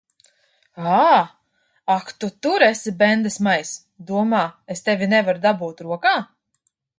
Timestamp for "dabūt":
5.45-5.85